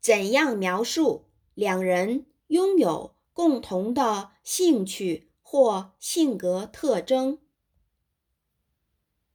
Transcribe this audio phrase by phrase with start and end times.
[0.00, 7.38] 怎样描述两人拥有共同的兴趣或性格特征？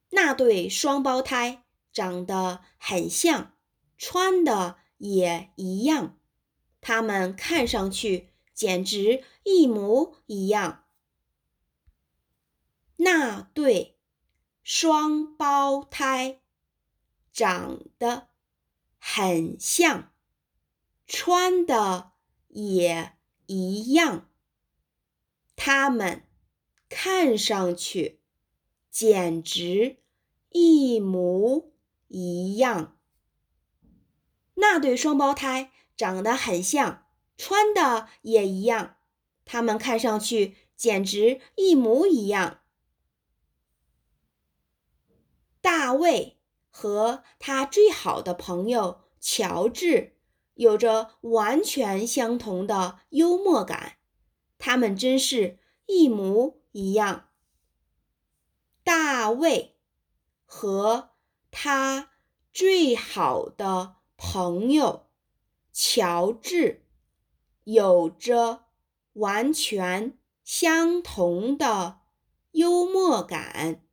[0.09, 3.53] 那对双胞胎长得很像，
[3.97, 6.17] 穿的也一样，
[6.81, 10.85] 他们看上去简直一模一样。
[12.97, 13.97] 那对
[14.61, 16.39] 双胞胎
[17.33, 18.29] 长得
[18.97, 20.12] 很像，
[21.05, 22.13] 穿的
[22.49, 24.29] 也一样，
[25.55, 26.23] 他们
[26.89, 28.21] 看上去
[28.89, 29.97] 简直
[30.49, 31.71] 一模
[32.07, 32.97] 一样。
[34.55, 37.07] 那对双胞胎长得很像，
[37.37, 38.97] 穿的也一样，
[39.45, 42.61] 他们看上去简直一模一样。
[45.59, 50.17] 大卫和他最好的朋友乔治
[50.55, 53.97] 有着完全相同的幽默感，
[54.57, 57.29] 他们真是一模一样。
[58.83, 59.77] 大卫
[60.45, 61.11] 和
[61.51, 62.11] 他
[62.51, 65.07] 最好的朋友
[65.71, 66.85] 乔治
[67.63, 68.65] 有着
[69.13, 72.01] 完全相同的
[72.51, 73.85] 幽默感，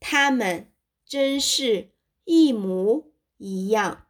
[0.00, 0.68] 他们。
[1.04, 1.90] 真是
[2.24, 4.06] 一模一样。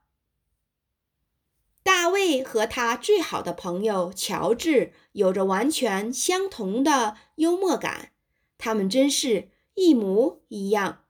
[1.83, 8.13] 大卫和他最好的朋友乔治有着完全相同的幽默感，
[8.57, 11.02] 他们真是一模一样。